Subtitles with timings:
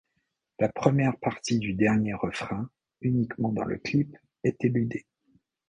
[0.57, 5.05] La première partie du dernier refrain, uniquement dans le clip, est éludée.